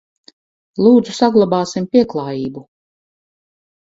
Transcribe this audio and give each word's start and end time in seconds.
Lūdzu, 0.85 1.13
saglabāsim 1.17 1.85
pieklājību! 1.95 2.63